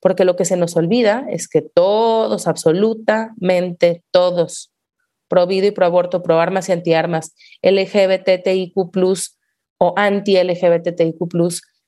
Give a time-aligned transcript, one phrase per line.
[0.00, 4.72] porque lo que se nos olvida es que todos, absolutamente todos,
[5.28, 8.72] pro vida y pro aborto, pro armas y antiarmas, LGBTIQ
[9.78, 11.18] o anti-LGBTIQ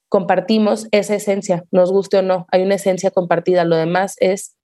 [0.09, 4.57] compartimos esa esencia, nos guste o no, hay una esencia compartida, lo demás es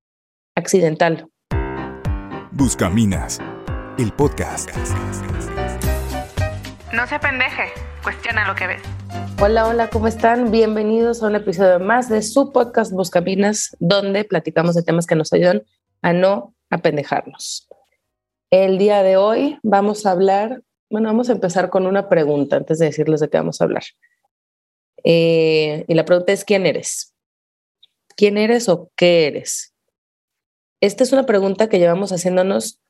[0.55, 1.29] accidental.
[2.53, 3.41] Buscaminas,
[3.99, 4.71] el podcast.
[6.93, 7.65] No se pendeje,
[8.03, 8.83] cuestiona lo que ves.
[9.41, 10.51] Hola, hola, ¿cómo están?
[10.51, 15.33] Bienvenidos a un episodio más de su podcast Buscaminas, donde platicamos de temas que nos
[15.33, 15.63] ayudan
[16.03, 17.69] a no apendejarnos.
[18.51, 22.79] El día de hoy vamos a hablar, bueno, vamos a empezar con una pregunta antes
[22.79, 23.85] de decirles de qué vamos a hablar.
[25.05, 27.15] Eh, y la pregunta es, ¿quién eres?
[28.17, 29.75] ¿Quién eres o qué eres?
[30.81, 32.81] Esta es una pregunta que llevamos haciéndonos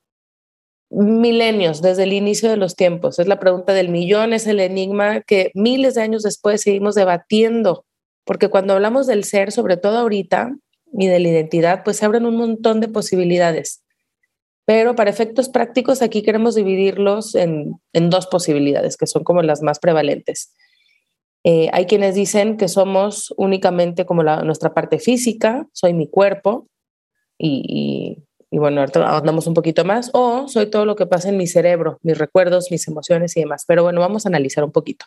[0.91, 3.19] milenios, desde el inicio de los tiempos.
[3.19, 7.84] Es la pregunta del millón, es el enigma que miles de años después seguimos debatiendo,
[8.24, 10.55] porque cuando hablamos del ser, sobre todo ahorita,
[10.93, 13.85] y de la identidad, pues se abren un montón de posibilidades.
[14.65, 19.62] Pero para efectos prácticos, aquí queremos dividirlos en, en dos posibilidades, que son como las
[19.62, 20.55] más prevalentes.
[21.45, 26.68] Eh, hay quienes dicen que somos únicamente como la, nuestra parte física, soy mi cuerpo,
[27.38, 31.37] y, y, bueno, ahora andamos un poquito más, o soy todo lo que pasa en
[31.37, 33.65] mi cerebro, mis recuerdos, mis emociones y demás.
[33.66, 35.05] Pero bueno, vamos a analizar un poquito.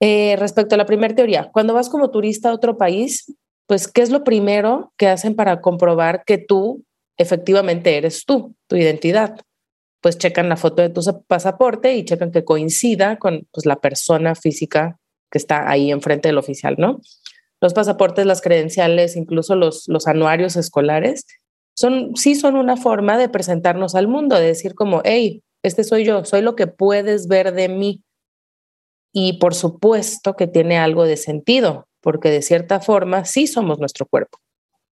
[0.00, 4.00] Eh, respecto a la primera teoría, cuando vas como turista a otro país, pues, ¿qué
[4.00, 6.84] es lo primero que hacen para comprobar que tú
[7.18, 9.36] efectivamente eres tú, tu identidad?
[10.00, 14.34] pues checan la foto de tu pasaporte y checan que coincida con pues, la persona
[14.34, 14.98] física
[15.30, 17.00] que está ahí enfrente del oficial, ¿no?
[17.60, 21.26] Los pasaportes, las credenciales, incluso los, los anuarios escolares,
[21.80, 26.04] son, sí son una forma de presentarnos al mundo, de decir como, hey, este soy
[26.04, 28.02] yo, soy lo que puedes ver de mí.
[29.14, 34.04] Y por supuesto que tiene algo de sentido, porque de cierta forma sí somos nuestro
[34.04, 34.38] cuerpo,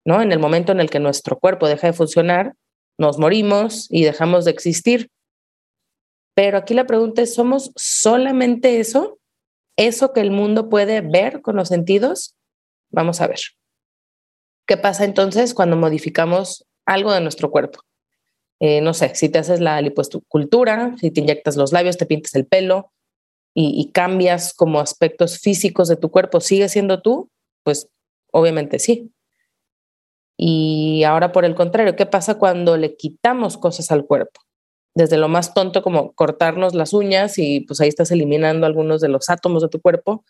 [0.05, 0.21] ¿no?
[0.21, 2.53] En el momento en el que nuestro cuerpo deja de funcionar,
[2.99, 5.09] nos morimos y dejamos de existir.
[6.35, 9.19] Pero aquí la pregunta es, ¿somos solamente eso?
[9.77, 12.35] ¿Eso que el mundo puede ver con los sentidos?
[12.91, 13.39] Vamos a ver.
[14.67, 17.81] ¿Qué pasa entonces cuando modificamos algo de nuestro cuerpo?
[18.59, 22.35] Eh, no sé, si te haces la lipoescultura, si te inyectas los labios, te pintas
[22.35, 22.91] el pelo
[23.53, 27.29] y, y cambias como aspectos físicos de tu cuerpo, ¿sigue siendo tú?
[27.63, 27.89] Pues
[28.31, 29.11] obviamente sí.
[30.37, 34.41] Y ahora por el contrario, ¿qué pasa cuando le quitamos cosas al cuerpo?
[34.95, 39.09] Desde lo más tonto como cortarnos las uñas y pues ahí estás eliminando algunos de
[39.09, 40.23] los átomos de tu cuerpo,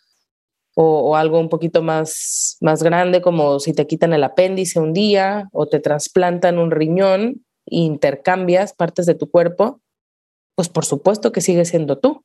[0.74, 5.48] o, algo un poquito más, más grande como si te quitan el apéndice un día
[5.52, 9.80] o te trasplantan un riñón e intercambias partes de tu cuerpo,
[10.56, 12.24] pues por supuesto que sigue siendo tú.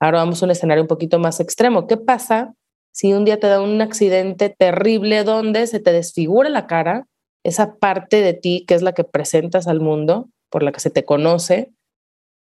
[0.00, 1.86] Ahora vamos a un escenario un poquito más extremo.
[1.86, 2.54] ¿Qué pasa
[2.92, 7.06] si un día te da un accidente terrible donde se te desfigura la cara,
[7.44, 10.90] esa parte de ti que es la que presentas al mundo, por la que se
[10.90, 11.72] te conoce,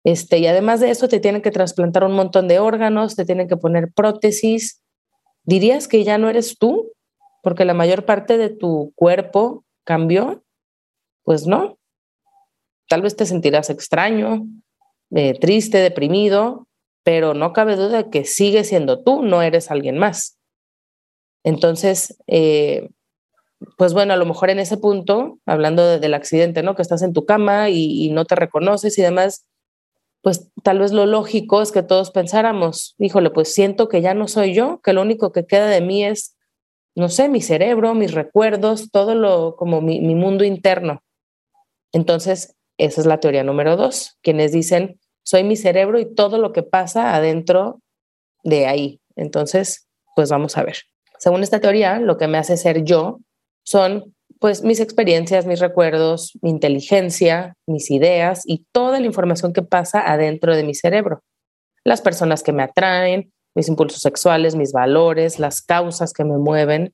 [0.03, 3.47] este, y además de eso te tienen que trasplantar un montón de órganos, te tienen
[3.47, 4.81] que poner prótesis,
[5.43, 6.91] ¿dirías que ya no eres tú?
[7.43, 10.43] Porque la mayor parte de tu cuerpo cambió.
[11.23, 11.77] Pues no.
[12.87, 14.45] Tal vez te sentirás extraño,
[15.11, 16.67] eh, triste, deprimido,
[17.03, 20.37] pero no cabe duda que sigue siendo tú, no eres alguien más.
[21.43, 22.89] Entonces, eh,
[23.77, 26.75] pues bueno, a lo mejor en ese punto, hablando del accidente, ¿no?
[26.75, 29.45] Que estás en tu cama y, no te reconoces y demás,
[30.21, 34.27] pues tal vez lo lógico es que todos pensáramos, híjole, pues siento que ya no
[34.27, 36.37] soy yo, que lo único que queda de mí es,
[36.95, 41.01] no sé, mi cerebro, mis recuerdos, todo lo, como mi, mi mundo interno.
[41.91, 46.53] Entonces, esa es la teoría número dos, quienes dicen, soy mi cerebro y todo lo
[46.53, 47.81] que pasa adentro
[48.43, 49.01] de ahí.
[49.15, 50.77] Entonces, pues vamos a ver.
[51.19, 53.19] Según esta teoría, lo que me hace ser yo
[53.63, 59.61] son pues mis experiencias, mis recuerdos, mi inteligencia, mis ideas y toda la información que
[59.61, 61.21] pasa adentro de mi cerebro.
[61.85, 66.93] Las personas que me atraen, mis impulsos sexuales, mis valores, las causas que me mueven.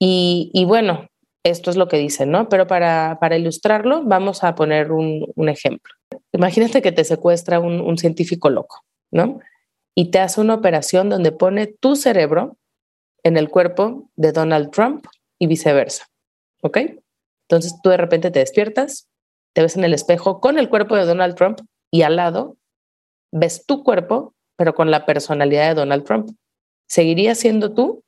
[0.00, 1.08] Y, y bueno,
[1.44, 2.48] esto es lo que dicen, ¿no?
[2.48, 5.92] Pero para, para ilustrarlo, vamos a poner un, un ejemplo.
[6.32, 9.40] Imagínate que te secuestra un, científico loco, ¿no?
[9.96, 12.56] Y te hace una operación donde pone tu cerebro
[13.24, 15.06] en el cuerpo de Donald Trump
[15.38, 16.06] y viceversa,
[16.62, 16.78] ¿ok?
[17.48, 19.08] Entonces tú de repente te despiertas,
[19.54, 21.60] te ves en el espejo con el cuerpo de Donald Trump
[21.90, 22.56] y al lado
[23.32, 26.30] ves tu cuerpo, pero con la personalidad de Donald Trump.
[26.88, 28.02] ¿Seguirías siendo tú?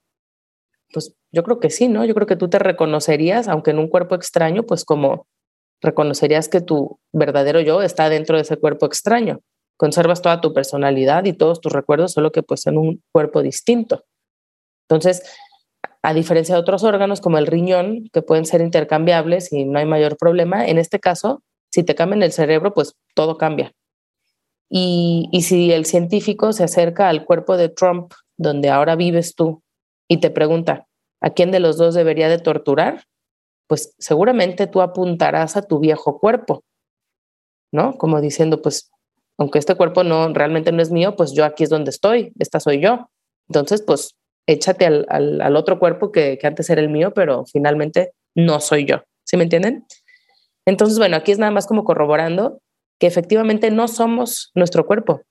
[0.92, 2.04] Pues yo creo que sí, ¿no?
[2.04, 5.26] Yo creo que tú te reconocerías, aunque en un cuerpo extraño, pues como
[5.80, 9.40] reconocerías que tu verdadero yo está dentro de ese cuerpo extraño.
[9.76, 14.04] Conservas toda tu personalidad y todos tus recuerdos, solo que pues en un cuerpo distinto.
[14.88, 15.22] Entonces,
[16.02, 19.86] A diferencia de otros órganos como el riñón, que pueden ser intercambiables y no hay
[19.86, 23.72] mayor problema, en este caso, si te cambian el cerebro, pues todo cambia.
[24.70, 29.62] Y, y si el científico se acerca al cuerpo de Trump, donde ahora vives tú,
[30.08, 30.86] y te pregunta,
[31.20, 33.04] ¿a quién de los dos debería de torturar?
[33.68, 36.64] Pues seguramente tú apuntarás a tu viejo cuerpo,
[37.72, 37.96] ¿no?
[37.96, 38.90] Como diciendo, pues,
[39.38, 42.58] aunque este cuerpo no realmente no es mío, pues yo aquí es donde estoy, esta
[42.58, 43.08] soy yo.
[43.48, 48.12] Entonces, pues échate al, al, otro cuerpo que, que, antes era el mío, pero finalmente
[48.34, 49.02] no soy yo.
[49.24, 49.86] ¿Sí me entienden?
[50.66, 52.60] Entonces, bueno, aquí es nada más como corroborando
[52.98, 55.22] que efectivamente no somos nuestro cuerpo,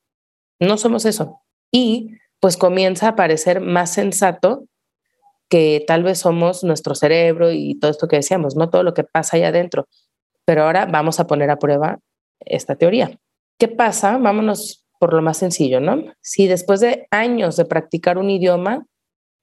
[0.59, 1.41] no somos eso.
[1.71, 4.65] Y pues comienza a parecer más sensato
[5.49, 9.03] que tal vez somos nuestro cerebro y todo esto que decíamos, no todo lo que
[9.03, 9.87] pasa allá adentro.
[10.45, 11.99] Pero ahora vamos a poner a prueba
[12.39, 13.19] esta teoría.
[13.59, 14.17] ¿Qué pasa?
[14.17, 16.03] Vámonos por lo más sencillo, ¿no?
[16.21, 18.85] Si después de años de practicar un idioma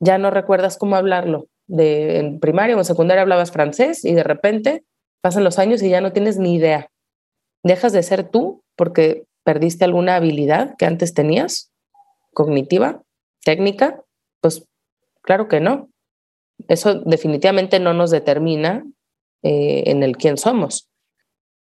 [0.00, 4.22] ya no recuerdas cómo hablarlo, de en primaria o en secundaria hablabas francés y de
[4.22, 4.84] repente
[5.20, 6.90] pasan los años y ya no tienes ni idea.
[7.62, 11.72] ¿Dejas de ser tú porque perdiste alguna habilidad que antes tenías?
[12.32, 13.02] ¿Cognitiva?
[13.44, 14.02] ¿Técnica?
[14.40, 14.64] Pues
[15.22, 15.90] claro que no.
[16.69, 18.84] Eso definitivamente no nos determina
[19.42, 20.88] eh, en el quién somos.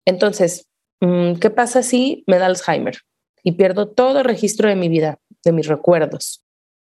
[0.06, 0.68] Entonces,
[1.02, 2.98] mm, ¿qué pasa si me da Alzheimer
[3.44, 6.43] y pierdo todo el registro de mi vida, de mis recuerdos?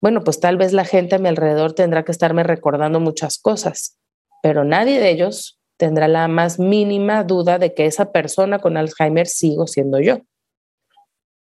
[0.05, 3.97] Bueno, pues tal vez la gente a mi alrededor tendrá que estarme recordando muchas cosas,
[4.43, 9.25] pero nadie de ellos tendrá la más mínima duda de que esa persona con Alzheimer
[9.25, 10.19] sigo siendo yo.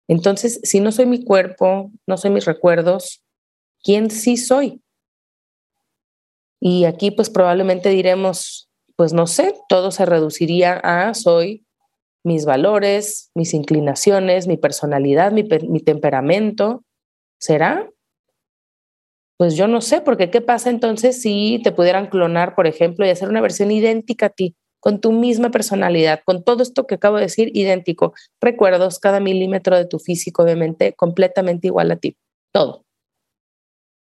[0.06, 3.24] Entonces, si no soy mi cuerpo, no soy mis recuerdos,
[3.82, 4.80] ¿quién sí soy?
[6.60, 11.66] Y aquí pues probablemente diremos, pues no sé, todo se reduciría a soy
[12.22, 16.84] mis valores, mis inclinaciones, mi personalidad, mi, mi temperamento.
[17.40, 17.90] ¿Será?
[19.36, 23.10] Pues yo no sé, porque ¿qué pasa entonces si te pudieran clonar, por ejemplo, y
[23.10, 27.16] hacer una versión idéntica a ti, con tu misma personalidad, con todo esto que acabo
[27.16, 32.16] de decir, idéntico, recuerdos, cada milímetro de tu físico, obviamente, completamente igual a ti,
[32.52, 32.84] todo.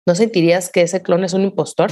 [0.06, 1.90] ¿No sentirías que ese clon es un impostor?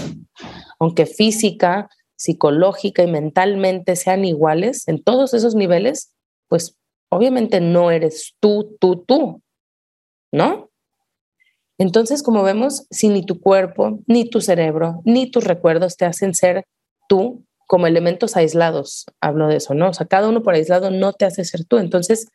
[0.81, 6.12] Aunque física, psicológica y mentalmente sean iguales en todos esos niveles,
[6.49, 6.77] pues
[7.11, 9.43] obviamente no eres tú, tú, tú,
[10.32, 10.69] ¿no?
[11.81, 16.35] Entonces, como vemos, si ni tu cuerpo, ni tu cerebro, ni tus recuerdos te hacen
[16.35, 16.67] ser
[17.09, 19.88] tú como elementos aislados, hablo de eso, ¿no?
[19.88, 21.79] O sea, cada uno por aislado no te hace ser tú.
[21.79, 22.29] Entonces,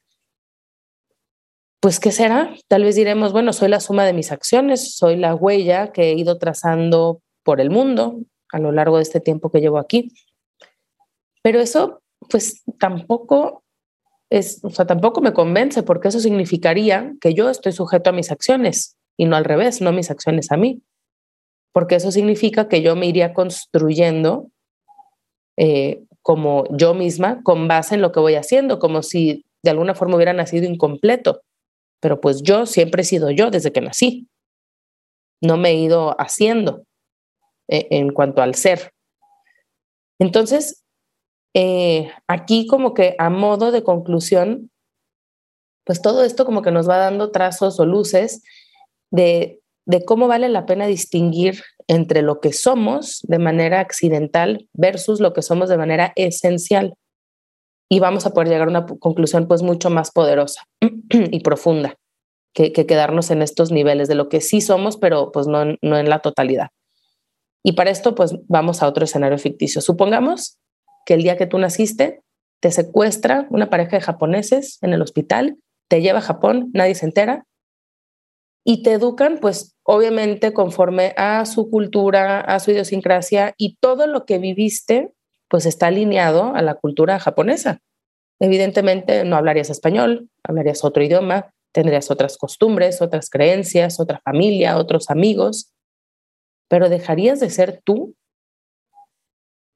[1.79, 2.55] pues, ¿qué será?
[2.67, 6.13] Tal vez diremos, bueno, soy la suma de mis acciones, soy la huella que he
[6.13, 8.21] ido trazando por el mundo
[8.51, 10.11] a lo largo de este tiempo que llevo aquí.
[11.43, 12.01] Pero eso,
[12.31, 13.63] pues, tampoco
[14.31, 18.31] es, o sea, tampoco me convence porque eso significaría que yo estoy sujeto a mis
[18.31, 20.81] acciones y no al revés, no mis acciones a mí.
[21.73, 24.49] Porque eso significa que yo me iría construyendo
[25.57, 29.95] eh, como yo misma con base en lo que voy haciendo, como si de alguna
[29.95, 31.41] forma hubiera nacido incompleto
[32.05, 34.27] pero pues yo siempre he sido yo desde que nací.
[35.41, 36.83] No me he ido haciendo
[37.67, 38.91] eh, en cuanto al ser.
[40.19, 40.83] Entonces,
[41.55, 44.69] eh, aquí como que a modo de conclusión,
[45.83, 48.43] pues todo esto como que nos va dando trazos o luces
[49.11, 55.19] de, de cómo vale la pena distinguir entre lo que somos de manera accidental versus
[55.19, 56.95] lo que somos de manera esencial
[57.89, 60.63] y vamos a poder llegar a una conclusión pues mucho más poderosa
[61.09, 61.95] y profunda
[62.53, 66.09] que, quedarnos en estos niveles de lo que sí somos, pero pues no, no en
[66.09, 66.69] la totalidad.
[67.63, 69.81] Y para esto pues vamos a otro escenario ficticio.
[69.81, 70.57] Supongamos
[71.05, 72.21] que el día que tú naciste
[72.61, 75.57] te secuestra una pareja de japoneses en el hospital,
[75.89, 77.45] te lleva a Japón, nadie se entera
[78.67, 84.25] y te educan pues obviamente conforme a su cultura, a su idiosincrasia y todo lo
[84.25, 85.11] que viviste
[85.47, 87.79] pues está alineado a la cultura japonesa.
[88.39, 95.11] Evidentemente no hablarías español, hablarías otro idioma, tendrías otras costumbres, otras creencias, otra familia, otros
[95.11, 95.71] amigos,
[96.67, 98.15] pero dejarías de ser tú.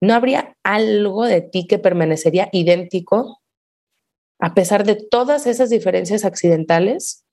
[0.01, 3.39] ¿No habría algo de ti que permanecería idéntico
[4.39, 7.25] a pesar de todas esas diferencias accidentales?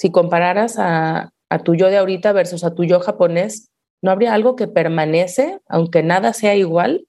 [0.00, 3.68] Si compararas a, a tu yo de ahorita versus a tu yo japonés,
[4.00, 7.06] ¿no habría algo que permanece aunque nada sea igual?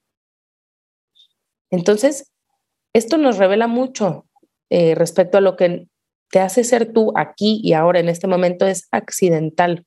[1.69, 2.33] Entonces,
[2.91, 4.25] esto nos revela mucho
[4.69, 5.87] eh, respecto a lo que
[6.31, 9.85] te hace ser tú aquí y ahora en este momento es accidental.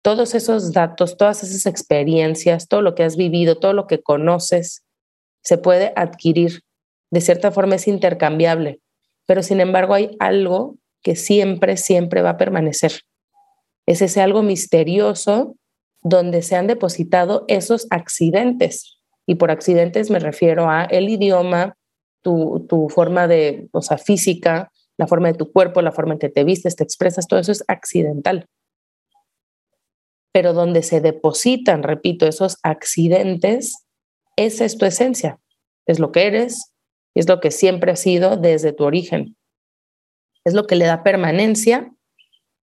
[0.00, 4.84] Todos esos datos, todas esas experiencias, todo lo que has vivido, todo lo que conoces,
[5.42, 6.60] se puede adquirir.
[7.10, 8.78] De cierta forma es intercambiable,
[9.26, 13.00] pero sin embargo hay algo que siempre, siempre va a permanecer.
[13.86, 15.56] Es ese algo misterioso
[16.02, 18.98] donde se han depositado esos accidentes.
[19.26, 21.76] Y por accidentes me refiero a el idioma,
[22.22, 26.18] tu, tu forma de, o sea, física, la forma de tu cuerpo, la forma en
[26.18, 28.46] que te vistes, te expresas, todo eso es accidental.
[30.32, 33.86] Pero donde se depositan, repito, esos accidentes,
[34.36, 35.38] esa es tu esencia,
[35.86, 36.70] es lo que eres
[37.14, 39.36] es lo que siempre has sido desde tu origen.
[40.44, 41.92] Es lo que le da permanencia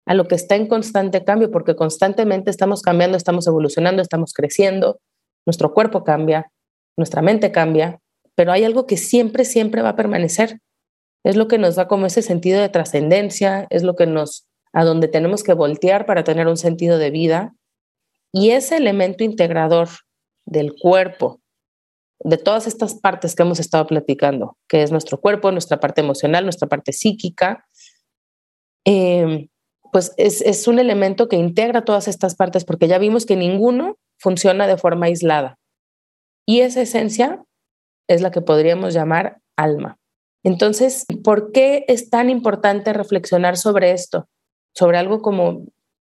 [0.07, 5.01] a lo que está en constante cambio, porque constantemente estamos cambiando, estamos evolucionando, estamos creciendo,
[5.47, 6.51] nuestro cuerpo cambia,
[6.97, 8.01] nuestra mente cambia,
[8.35, 10.61] pero hay algo que siempre, siempre va a permanecer.
[11.25, 14.85] Es lo que nos da como ese sentido de trascendencia, es lo que nos, a
[14.85, 17.55] donde tenemos que voltear para tener un sentido de vida.
[18.33, 19.89] Y ese elemento integrador
[20.45, 21.41] del cuerpo,
[22.25, 26.45] de todas estas partes que hemos estado platicando, que es nuestro cuerpo, nuestra parte emocional,
[26.45, 27.67] nuestra parte psíquica,
[28.87, 29.49] eh,
[29.93, 34.67] pues es, un elemento que integra todas estas partes porque ya vimos que ninguno funciona
[34.67, 35.59] de forma aislada.
[36.47, 37.45] Y esa esencia
[38.09, 39.99] es la que podríamos llamar alma.
[40.43, 44.29] Entonces, ¿por qué es tan importante reflexionar sobre esto?
[44.75, 45.67] Sobre algo como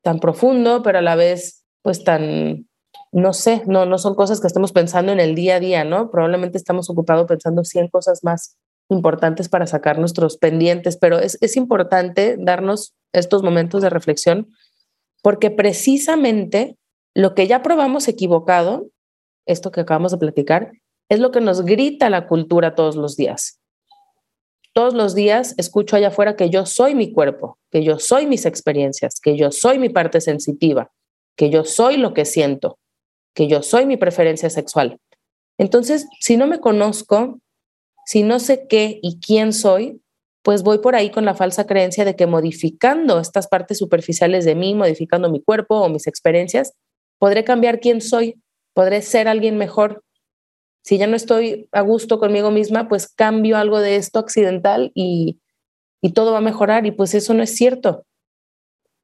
[0.02, 2.68] tan profundo, pero a la vez, pues tan,
[3.12, 6.10] no sé, no, no son cosas que estemos pensando en el día a día, ¿no?
[6.10, 8.56] Probablemente estamos ocupados pensando 100 cosas más
[8.88, 14.48] importantes para sacar nuestros pendientes, pero es, es importante darnos estos momentos de reflexión
[15.22, 16.76] porque precisamente
[17.14, 18.88] lo que ya probamos equivocado,
[19.46, 20.72] esto que acabamos de platicar,
[21.08, 23.60] es lo que nos grita la cultura todos los días.
[24.72, 28.46] Todos los días escucho allá afuera que yo soy mi cuerpo, que yo soy mis
[28.46, 30.92] experiencias, que yo soy mi parte sensitiva,
[31.36, 32.78] que yo soy lo que siento,
[33.34, 34.98] que yo soy mi preferencia sexual.
[35.58, 37.38] Entonces, si no me conozco,
[38.06, 40.00] si no sé qué y quién soy,
[40.42, 44.54] pues voy por ahí con la falsa creencia de que modificando estas partes superficiales de
[44.54, 46.72] mí, modificando mi cuerpo o mis experiencias,
[47.18, 48.40] podré cambiar quién soy,
[48.72, 50.02] podré ser alguien mejor.
[50.82, 55.38] Si ya no estoy a gusto conmigo misma, pues cambio algo de esto accidental y,
[56.00, 58.06] y todo va a mejorar y pues eso no es cierto.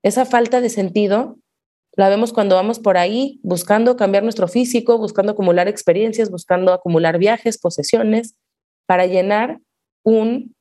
[0.02, 1.36] Esa falta de sentido
[1.96, 7.18] la vemos cuando vamos por ahí buscando cambiar nuestro físico, buscando acumular experiencias, buscando acumular
[7.18, 8.36] viajes, posesiones,
[8.86, 9.60] para llenar
[10.04, 10.54] un,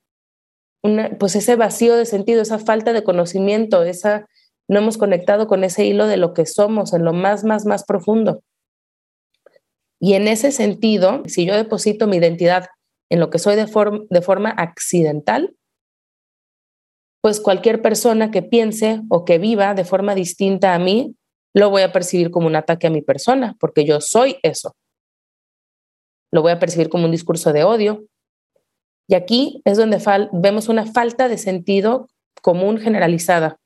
[1.20, 4.28] pues ese vacío de sentido, esa falta de conocimiento, esa,
[4.70, 7.84] no hemos conectado con ese hilo de lo que somos en lo más, más, más
[7.84, 8.42] profundo.
[10.00, 12.68] Y en ese sentido, si yo deposito mi identidad
[13.10, 13.66] en lo que soy de,
[14.10, 15.54] de forma accidental,
[17.22, 21.16] pues cualquier persona que piense o que viva de forma distinta a mí,
[21.56, 24.76] lo voy a percibir como un ataque a mi persona, porque yo soy eso.
[26.32, 28.06] Lo voy a percibir como un discurso de odio,
[29.08, 30.02] y aquí es donde
[30.34, 32.10] vemos una falta de sentido
[32.42, 33.58] común generalizada,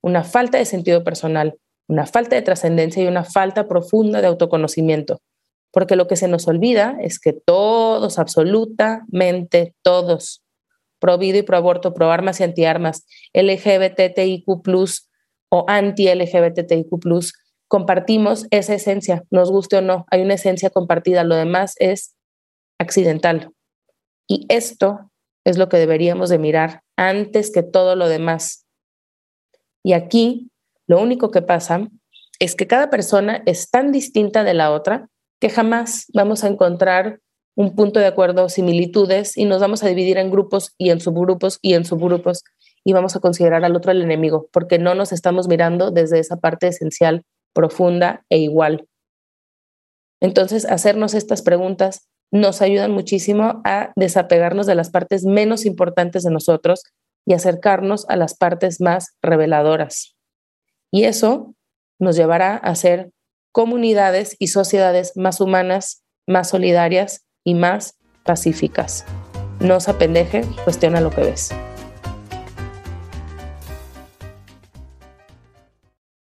[0.00, 5.20] una falta de sentido personal, una falta de trascendencia y una falta profunda de autoconocimiento.
[5.72, 10.44] Porque lo que se nos olvida es que todos, absolutamente todos,
[11.00, 14.62] pro vida y pro aborto, pro armas y antiarmas, LGBTIQ
[15.54, 16.88] o anti-LGBTIQ
[17.68, 22.16] compartimos esa esencia, nos guste o no, hay una esencia compartida, lo demás es
[22.80, 23.50] accidental,
[24.26, 25.12] y esto
[25.44, 28.66] es lo que deberíamos de mirar antes que todo lo demás.
[29.84, 30.50] Y aquí
[30.88, 31.88] lo único que pasa
[32.40, 35.08] es que cada persona es tan distinta de la otra
[35.40, 37.20] que jamás vamos a encontrar
[37.54, 41.60] un punto de acuerdo, similitudes, y nos vamos a dividir en grupos y en subgrupos
[41.62, 42.42] y en subgrupos
[42.84, 46.36] y vamos a considerar al otro el enemigo, porque no nos estamos mirando desde esa
[46.36, 47.24] parte esencial,
[47.54, 48.86] profunda e igual.
[50.20, 56.30] Entonces, hacernos estas preguntas nos ayudan muchísimo a desapegarnos de las partes menos importantes de
[56.30, 56.82] nosotros
[57.26, 60.16] y acercarnos a las partes más reveladoras.
[60.90, 61.54] Y eso
[61.98, 63.10] nos llevará a ser
[63.52, 69.04] comunidades y sociedades más humanas, más solidarias y más pacíficas.
[69.60, 71.50] No se apendeje, cuestiona lo que ves.